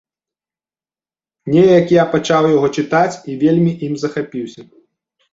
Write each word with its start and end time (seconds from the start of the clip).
Неяк 1.55 1.87
я 2.01 2.05
пачаў 2.15 2.43
яго 2.55 2.67
чытаць 2.77 3.19
і 3.33 3.35
вельмі 3.43 3.73
ім 3.89 3.93
захапіўся. 4.05 4.61